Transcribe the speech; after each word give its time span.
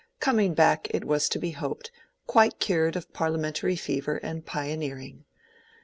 —coming 0.19 0.55
back, 0.55 0.87
it 0.89 1.05
was 1.05 1.29
to 1.29 1.37
be 1.37 1.51
hoped, 1.51 1.91
quite 2.25 2.57
cured 2.57 2.95
of 2.95 3.13
Parliamentary 3.13 3.75
fever 3.75 4.17
and 4.23 4.47
pioneering. 4.47 5.25